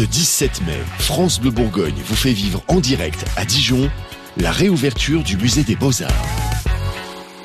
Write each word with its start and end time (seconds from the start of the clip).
Ce 0.00 0.06
17 0.06 0.62
mai, 0.62 0.78
France 0.98 1.38
Bleu 1.38 1.50
Bourgogne 1.50 2.00
vous 2.06 2.16
fait 2.16 2.32
vivre 2.32 2.64
en 2.68 2.80
direct 2.80 3.22
à 3.36 3.44
Dijon 3.44 3.90
la 4.38 4.50
réouverture 4.50 5.22
du 5.22 5.36
musée 5.36 5.62
des 5.62 5.76
Beaux-Arts. 5.76 6.26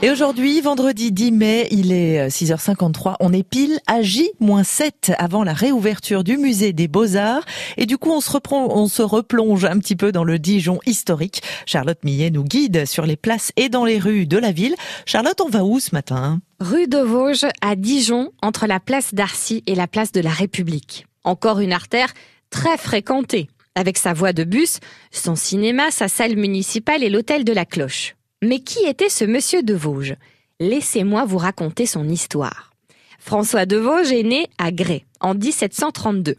Et 0.01 0.09
aujourd'hui, 0.09 0.61
vendredi 0.61 1.11
10 1.11 1.33
mai, 1.33 1.67
il 1.71 1.91
est 1.91 2.29
6h53. 2.29 3.09
Euh, 3.09 3.13
on 3.19 3.33
est 3.33 3.43
pile 3.43 3.81
à 3.87 4.01
J-7 4.01 5.15
avant 5.17 5.43
la 5.43 5.51
réouverture 5.51 6.23
du 6.23 6.37
musée 6.37 6.71
des 6.71 6.87
Beaux-Arts. 6.87 7.43
Et 7.75 7.85
du 7.85 7.97
coup, 7.97 8.11
on 8.11 8.21
se 8.21 8.31
reprend, 8.31 8.67
on 8.69 8.87
se 8.87 9.01
replonge 9.01 9.65
un 9.65 9.77
petit 9.79 9.97
peu 9.97 10.13
dans 10.13 10.23
le 10.23 10.39
Dijon 10.39 10.79
historique. 10.85 11.41
Charlotte 11.65 12.05
Millet 12.05 12.29
nous 12.29 12.45
guide 12.45 12.85
sur 12.85 13.05
les 13.05 13.17
places 13.17 13.51
et 13.57 13.67
dans 13.67 13.83
les 13.83 13.99
rues 13.99 14.27
de 14.27 14.37
la 14.37 14.53
ville. 14.53 14.75
Charlotte, 15.05 15.41
on 15.41 15.49
va 15.49 15.65
où 15.65 15.81
ce 15.81 15.89
matin? 15.91 16.39
Rue 16.61 16.87
de 16.87 16.99
Vosges 16.99 17.47
à 17.59 17.75
Dijon, 17.75 18.31
entre 18.41 18.65
la 18.65 18.79
place 18.79 19.13
d'Arcy 19.13 19.61
et 19.67 19.75
la 19.75 19.87
place 19.87 20.13
de 20.13 20.21
la 20.21 20.29
République. 20.29 21.05
Encore 21.25 21.59
une 21.59 21.73
artère 21.73 22.13
très 22.55 22.77
fréquentée, 22.77 23.49
avec 23.75 23.97
sa 23.97 24.13
voie 24.13 24.31
de 24.31 24.45
bus, 24.45 24.79
son 25.11 25.35
cinéma, 25.35 25.91
sa 25.91 26.07
salle 26.07 26.37
municipale 26.37 27.03
et 27.03 27.09
l'hôtel 27.09 27.43
de 27.43 27.51
la 27.51 27.65
Cloche. 27.65 28.15
Mais 28.41 28.59
qui 28.59 28.85
était 28.85 29.09
ce 29.09 29.25
monsieur 29.25 29.61
de 29.61 29.73
Vosges? 29.73 30.15
Laissez-moi 30.61 31.25
vous 31.25 31.37
raconter 31.37 31.85
son 31.85 32.07
histoire. 32.07 32.71
François 33.19 33.65
de 33.65 33.75
Vosges 33.75 34.13
est 34.13 34.23
né 34.23 34.47
à 34.57 34.71
Grès 34.71 35.03
en 35.19 35.33
1732. 35.33 36.35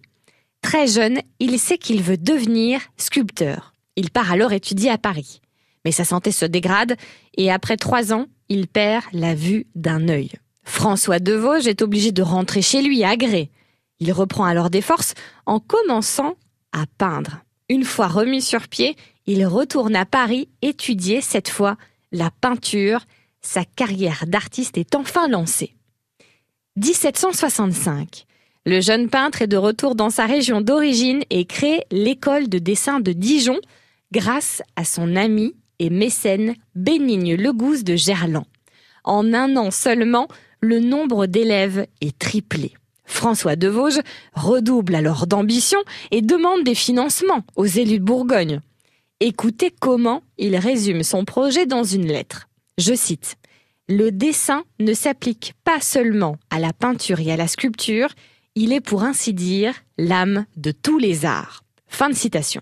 Très 0.63 0.87
jeune, 0.87 1.21
il 1.39 1.59
sait 1.59 1.77
qu'il 1.77 2.03
veut 2.03 2.17
devenir 2.17 2.81
sculpteur. 2.97 3.75
Il 3.97 4.11
part 4.11 4.33
alors 4.33 4.55
étudier 4.55 4.89
à 4.89 4.97
Paris. 4.97 5.43
Mais 5.85 5.93
sa 5.93 6.05
santé 6.05 6.33
se 6.33 6.47
dégrade 6.47 6.97
et 7.37 7.53
après 7.53 7.77
trois 7.77 8.15
ans, 8.15 8.25
il 8.49 8.69
perd 8.69 9.05
la 9.13 9.35
vue 9.35 9.67
d'un 9.75 10.09
œil. 10.09 10.31
François 10.65 11.19
de 11.19 11.35
Vosges 11.35 11.67
est 11.67 11.83
obligé 11.83 12.11
de 12.11 12.23
rentrer 12.23 12.63
chez 12.63 12.81
lui 12.81 13.05
à 13.05 13.17
Grès. 13.17 13.51
Il 14.01 14.13
reprend 14.13 14.45
alors 14.45 14.71
des 14.71 14.83
forces 14.83 15.15
en 15.47 15.61
commençant 15.61 16.37
à 16.73 16.85
peindre. 16.99 17.39
Une 17.69 17.85
fois 17.85 18.07
remis 18.07 18.43
sur 18.43 18.69
pied, 18.69 18.97
il 19.27 19.45
retourne 19.47 19.97
à 19.97 20.07
Paris 20.07 20.49
étudier 20.63 21.21
cette 21.21 21.49
fois 21.49 21.77
la 22.13 22.31
peinture. 22.31 23.01
Sa 23.41 23.65
carrière 23.65 24.25
d'artiste 24.27 24.79
est 24.79 24.95
enfin 24.95 25.29
lancée. 25.29 25.75
1765. 26.77 28.27
Le 28.67 28.81
jeune 28.81 29.09
peintre 29.09 29.43
est 29.43 29.47
de 29.47 29.57
retour 29.57 29.95
dans 29.95 30.11
sa 30.11 30.27
région 30.27 30.61
d'origine 30.61 31.23
et 31.31 31.45
crée 31.45 31.85
l'école 31.91 32.49
de 32.49 32.59
dessin 32.59 33.01
de 33.01 33.13
Dijon 33.13 33.59
grâce 34.13 34.63
à 34.75 34.85
son 34.85 35.17
ami 35.17 35.55
et 35.79 35.91
mécène 35.91 36.55
Bénigne 36.75 37.37
Legouze 37.37 37.85
de 37.85 37.97
Gerland. 37.97 38.47
En 39.05 39.33
un 39.33 39.57
an 39.57 39.71
seulement, 39.71 40.27
le 40.61 40.81
nombre 40.81 41.27
d'élèves 41.27 41.87
est 42.01 42.19
triplé. 42.19 42.75
François 43.07 43.57
de 43.57 43.69
Vosges 43.69 44.01
redouble 44.35 44.95
alors 44.95 45.27
d'ambition 45.27 45.79
et 46.11 46.23
demande 46.23 46.65
des 46.65 46.75
financements 46.75 47.45
aux 47.57 47.65
élus 47.65 47.99
de 47.99 48.05
Bourgogne. 48.05 48.61
Écoutez 49.21 49.73
comment 49.81 50.23
il 50.37 50.57
résume 50.57 51.03
son 51.03 51.25
projet 51.25 51.65
dans 51.65 51.85
une 51.85 52.07
lettre. 52.07 52.49
Je 52.77 52.95
cite 52.95 53.37
Le 53.89 54.11
dessin 54.11 54.65
ne 54.79 54.93
s'applique 54.93 55.55
pas 55.65 55.81
seulement 55.81 56.37
à 56.51 56.59
la 56.59 56.75
peinture 56.75 57.21
et 57.21 57.33
à 57.33 57.37
la 57.37 57.49
sculpture, 57.49 58.11
il 58.55 58.73
est 58.73 58.81
pour 58.81 59.03
ainsi 59.05 59.33
dire 59.33 59.75
l'âme 59.97 60.45
de 60.57 60.73
tous 60.73 60.99
les 60.99 61.25
arts. 61.25 61.63
Fin 61.89 62.11
de 62.11 62.15
citation. 62.15 62.61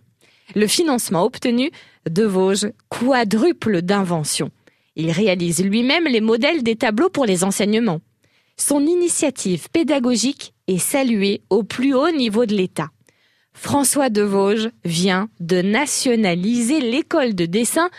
Le 0.54 0.66
financement 0.66 1.24
obtenu, 1.24 1.70
De 2.08 2.22
Vosges 2.22 2.70
quadruple 2.88 3.82
d'invention. 3.82 4.50
Il 4.96 5.10
réalise 5.10 5.64
lui-même 5.64 6.04
les 6.04 6.20
modèles 6.20 6.62
des 6.62 6.76
tableaux 6.76 7.08
pour 7.08 7.24
les 7.24 7.42
enseignements. 7.42 8.00
Son 8.56 8.86
initiative 8.86 9.68
pédagogique 9.70 10.54
est 10.68 10.78
saluée 10.78 11.42
au 11.50 11.64
plus 11.64 11.94
haut 11.94 12.10
niveau 12.10 12.46
de 12.46 12.54
l'État. 12.54 12.90
François 13.52 14.10
de 14.10 14.22
Vosges 14.22 14.70
vient 14.84 15.28
de 15.40 15.62
nationaliser 15.62 16.80
l'école 16.80 17.34
de 17.34 17.46
dessin, 17.46 17.90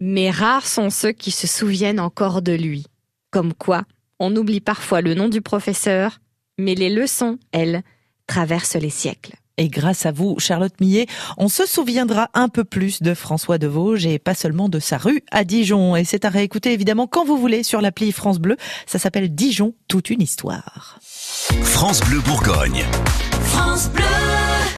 mais 0.00 0.30
rares 0.30 0.66
sont 0.66 0.90
ceux 0.90 1.12
qui 1.12 1.30
se 1.30 1.46
souviennent 1.46 2.00
encore 2.00 2.42
de 2.42 2.52
lui. 2.52 2.86
Comme 3.30 3.54
quoi, 3.54 3.82
on 4.18 4.34
oublie 4.36 4.60
parfois 4.60 5.00
le 5.00 5.14
nom 5.14 5.28
du 5.28 5.42
professeur, 5.42 6.18
mais 6.58 6.74
les 6.74 6.90
leçons, 6.90 7.38
elles, 7.52 7.82
traversent 8.26 8.76
les 8.76 8.90
siècles. 8.90 9.34
Et 9.58 9.68
grâce 9.68 10.06
à 10.06 10.12
vous, 10.12 10.36
Charlotte 10.38 10.72
Millet, 10.80 11.06
on 11.36 11.48
se 11.48 11.66
souviendra 11.66 12.30
un 12.34 12.48
peu 12.48 12.64
plus 12.64 13.02
de 13.02 13.14
François 13.14 13.58
de 13.58 13.66
Vosges 13.66 14.06
et 14.06 14.18
pas 14.18 14.34
seulement 14.34 14.68
de 14.68 14.78
sa 14.78 14.98
rue 14.98 15.22
à 15.30 15.44
Dijon. 15.44 15.94
Et 15.96 16.04
c'est 16.04 16.24
à 16.24 16.28
réécouter 16.28 16.72
évidemment 16.72 17.06
quand 17.06 17.24
vous 17.24 17.36
voulez 17.36 17.62
sur 17.62 17.80
l'appli 17.80 18.12
France 18.12 18.38
Bleu. 18.38 18.56
Ça 18.86 18.98
s'appelle 18.98 19.34
Dijon, 19.34 19.74
toute 19.88 20.10
une 20.10 20.22
histoire. 20.22 20.98
France 21.62 22.00
Bleu 22.00 22.20
Bourgogne. 22.20 22.84
France 23.44 23.90
Bleu. 23.90 24.41